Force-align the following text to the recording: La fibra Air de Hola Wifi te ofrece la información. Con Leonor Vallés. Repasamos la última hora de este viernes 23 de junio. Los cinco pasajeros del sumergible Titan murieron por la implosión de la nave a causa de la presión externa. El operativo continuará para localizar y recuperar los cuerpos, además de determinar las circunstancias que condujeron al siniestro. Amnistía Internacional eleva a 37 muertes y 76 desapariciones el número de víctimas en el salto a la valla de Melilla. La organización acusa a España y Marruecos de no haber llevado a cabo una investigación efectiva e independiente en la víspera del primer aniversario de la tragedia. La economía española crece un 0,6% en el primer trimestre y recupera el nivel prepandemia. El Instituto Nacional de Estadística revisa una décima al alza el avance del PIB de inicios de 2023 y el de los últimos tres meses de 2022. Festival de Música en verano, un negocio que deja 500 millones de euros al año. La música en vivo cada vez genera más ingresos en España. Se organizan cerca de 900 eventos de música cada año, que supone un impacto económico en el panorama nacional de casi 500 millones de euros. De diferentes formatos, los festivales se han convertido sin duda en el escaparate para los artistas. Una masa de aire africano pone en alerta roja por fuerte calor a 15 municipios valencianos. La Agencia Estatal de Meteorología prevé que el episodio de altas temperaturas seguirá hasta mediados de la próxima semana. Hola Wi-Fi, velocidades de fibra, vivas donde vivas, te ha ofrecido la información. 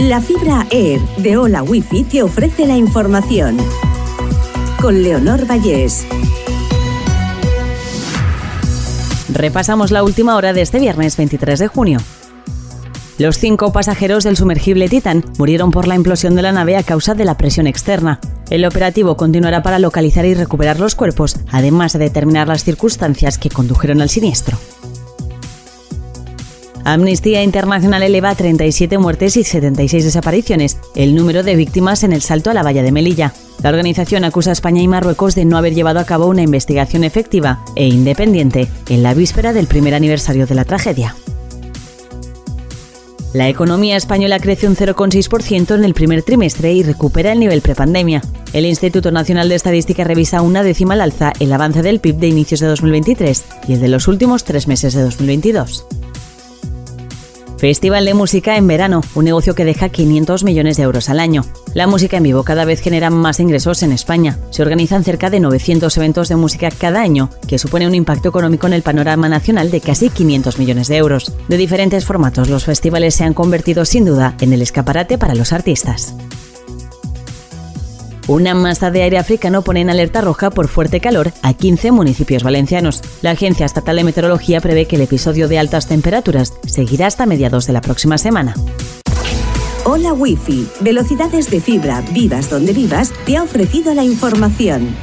La 0.00 0.22
fibra 0.22 0.66
Air 0.70 0.98
de 1.18 1.36
Hola 1.36 1.62
Wifi 1.62 2.04
te 2.04 2.22
ofrece 2.22 2.66
la 2.66 2.74
información. 2.74 3.58
Con 4.80 5.02
Leonor 5.02 5.46
Vallés. 5.46 6.06
Repasamos 9.30 9.90
la 9.90 10.02
última 10.02 10.36
hora 10.36 10.54
de 10.54 10.62
este 10.62 10.80
viernes 10.80 11.18
23 11.18 11.58
de 11.58 11.68
junio. 11.68 11.98
Los 13.18 13.36
cinco 13.36 13.74
pasajeros 13.74 14.24
del 14.24 14.38
sumergible 14.38 14.88
Titan 14.88 15.22
murieron 15.36 15.70
por 15.70 15.86
la 15.86 15.96
implosión 15.96 16.34
de 16.34 16.42
la 16.42 16.52
nave 16.52 16.78
a 16.78 16.82
causa 16.82 17.12
de 17.14 17.26
la 17.26 17.36
presión 17.36 17.66
externa. 17.66 18.20
El 18.48 18.64
operativo 18.64 19.18
continuará 19.18 19.62
para 19.62 19.78
localizar 19.78 20.24
y 20.24 20.32
recuperar 20.32 20.80
los 20.80 20.94
cuerpos, 20.94 21.36
además 21.52 21.92
de 21.92 21.98
determinar 21.98 22.48
las 22.48 22.64
circunstancias 22.64 23.36
que 23.36 23.50
condujeron 23.50 24.00
al 24.00 24.08
siniestro. 24.08 24.56
Amnistía 26.92 27.44
Internacional 27.44 28.02
eleva 28.02 28.30
a 28.30 28.34
37 28.34 28.98
muertes 28.98 29.36
y 29.36 29.44
76 29.44 30.02
desapariciones 30.02 30.78
el 30.96 31.14
número 31.14 31.44
de 31.44 31.54
víctimas 31.54 32.02
en 32.02 32.12
el 32.12 32.20
salto 32.20 32.50
a 32.50 32.54
la 32.54 32.64
valla 32.64 32.82
de 32.82 32.90
Melilla. 32.90 33.32
La 33.62 33.68
organización 33.68 34.24
acusa 34.24 34.50
a 34.50 34.54
España 34.54 34.82
y 34.82 34.88
Marruecos 34.88 35.36
de 35.36 35.44
no 35.44 35.56
haber 35.56 35.72
llevado 35.72 36.00
a 36.00 36.04
cabo 36.04 36.26
una 36.26 36.42
investigación 36.42 37.04
efectiva 37.04 37.64
e 37.76 37.86
independiente 37.86 38.66
en 38.88 39.04
la 39.04 39.14
víspera 39.14 39.52
del 39.52 39.68
primer 39.68 39.94
aniversario 39.94 40.48
de 40.48 40.54
la 40.56 40.64
tragedia. 40.64 41.14
La 43.34 43.48
economía 43.48 43.96
española 43.96 44.40
crece 44.40 44.66
un 44.66 44.74
0,6% 44.74 45.76
en 45.76 45.84
el 45.84 45.94
primer 45.94 46.24
trimestre 46.24 46.72
y 46.72 46.82
recupera 46.82 47.30
el 47.30 47.38
nivel 47.38 47.60
prepandemia. 47.60 48.22
El 48.52 48.66
Instituto 48.66 49.12
Nacional 49.12 49.48
de 49.48 49.54
Estadística 49.54 50.02
revisa 50.02 50.42
una 50.42 50.64
décima 50.64 50.94
al 50.94 51.02
alza 51.02 51.32
el 51.38 51.52
avance 51.52 51.82
del 51.82 52.00
PIB 52.00 52.16
de 52.16 52.26
inicios 52.26 52.58
de 52.58 52.66
2023 52.66 53.44
y 53.68 53.74
el 53.74 53.80
de 53.80 53.88
los 53.88 54.08
últimos 54.08 54.42
tres 54.42 54.66
meses 54.66 54.94
de 54.94 55.02
2022. 55.02 55.86
Festival 57.60 58.06
de 58.06 58.14
Música 58.14 58.56
en 58.56 58.66
verano, 58.66 59.02
un 59.14 59.26
negocio 59.26 59.54
que 59.54 59.66
deja 59.66 59.90
500 59.90 60.44
millones 60.44 60.78
de 60.78 60.84
euros 60.84 61.10
al 61.10 61.20
año. 61.20 61.44
La 61.74 61.86
música 61.86 62.16
en 62.16 62.22
vivo 62.22 62.42
cada 62.42 62.64
vez 62.64 62.80
genera 62.80 63.10
más 63.10 63.38
ingresos 63.38 63.82
en 63.82 63.92
España. 63.92 64.38
Se 64.48 64.62
organizan 64.62 65.04
cerca 65.04 65.28
de 65.28 65.40
900 65.40 65.94
eventos 65.98 66.30
de 66.30 66.36
música 66.36 66.70
cada 66.70 67.02
año, 67.02 67.28
que 67.46 67.58
supone 67.58 67.86
un 67.86 67.94
impacto 67.94 68.30
económico 68.30 68.66
en 68.66 68.72
el 68.72 68.80
panorama 68.80 69.28
nacional 69.28 69.70
de 69.70 69.82
casi 69.82 70.08
500 70.08 70.58
millones 70.58 70.88
de 70.88 70.96
euros. 70.96 71.34
De 71.48 71.58
diferentes 71.58 72.06
formatos, 72.06 72.48
los 72.48 72.64
festivales 72.64 73.14
se 73.14 73.24
han 73.24 73.34
convertido 73.34 73.84
sin 73.84 74.06
duda 74.06 74.36
en 74.40 74.54
el 74.54 74.62
escaparate 74.62 75.18
para 75.18 75.34
los 75.34 75.52
artistas. 75.52 76.14
Una 78.28 78.54
masa 78.54 78.90
de 78.90 79.02
aire 79.02 79.18
africano 79.18 79.62
pone 79.62 79.80
en 79.80 79.90
alerta 79.90 80.20
roja 80.20 80.50
por 80.50 80.68
fuerte 80.68 81.00
calor 81.00 81.32
a 81.42 81.54
15 81.54 81.92
municipios 81.92 82.42
valencianos. 82.42 83.02
La 83.22 83.30
Agencia 83.30 83.66
Estatal 83.66 83.96
de 83.96 84.04
Meteorología 84.04 84.60
prevé 84.60 84.86
que 84.86 84.96
el 84.96 85.02
episodio 85.02 85.48
de 85.48 85.58
altas 85.58 85.86
temperaturas 85.86 86.54
seguirá 86.66 87.06
hasta 87.06 87.26
mediados 87.26 87.66
de 87.66 87.72
la 87.72 87.80
próxima 87.80 88.18
semana. 88.18 88.54
Hola 89.84 90.12
Wi-Fi, 90.12 90.68
velocidades 90.80 91.50
de 91.50 91.60
fibra, 91.60 92.02
vivas 92.12 92.50
donde 92.50 92.72
vivas, 92.72 93.12
te 93.24 93.36
ha 93.36 93.42
ofrecido 93.42 93.94
la 93.94 94.04
información. 94.04 94.94